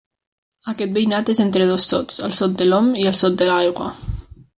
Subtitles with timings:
[0.71, 3.93] Aquest veïnat és entre dos sots, el sot de l'Om i el sot de l'aigua.